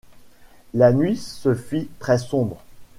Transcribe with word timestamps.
La 0.73 0.91
nuit 0.93 1.15
se 1.15 1.53
fit 1.53 1.87
très 1.99 2.17
sombre 2.17 2.63